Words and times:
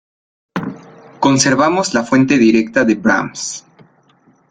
Conservamos 1.19 1.93
la 1.93 2.03
fuente 2.03 2.39
directa 2.39 2.83
de 2.83 2.95
Brahms. 2.95 3.63